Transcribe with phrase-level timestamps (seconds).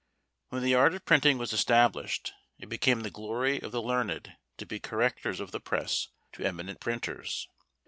[0.49, 4.65] When the art of printing was established, it became the glory of the learned to
[4.65, 7.47] be correctors of the press to eminent printers.